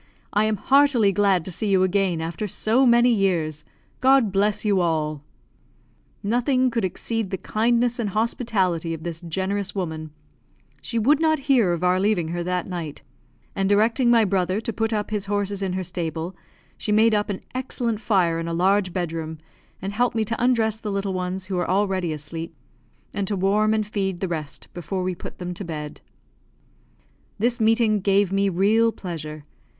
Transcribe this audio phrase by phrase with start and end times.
[0.33, 3.63] I am heartily glad to see you again after so many years.
[3.99, 5.21] God bless you all!"
[6.23, 10.09] Nothing could exceed the kindness and hospitality of this generous woman;
[10.81, 13.03] she would not hear of our leaving her that night,
[13.55, 16.35] and, directing my brother to put up his horses in her stable,
[16.79, 19.37] she made up an excellent fire in a large bedroom,
[19.83, 22.55] and helped me to undress the little ones who were already asleep,
[23.13, 26.01] and to warm and feed the rest before we put them to bed.
[27.37, 29.45] This meeting gave me real pleasure.